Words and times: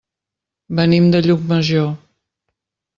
Venim 0.79 1.11
de 1.17 1.23
Llucmajor. 1.27 1.89